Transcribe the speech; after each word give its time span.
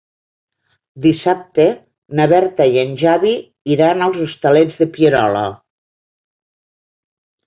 Dissabte 1.05 1.65
na 2.19 2.25
Berta 2.31 2.65
i 2.75 2.79
en 2.83 2.95
Xavi 3.01 3.33
iran 3.75 4.01
als 4.05 4.17
Hostalets 4.23 4.79
de 4.81 4.87
Pierola. 4.97 5.45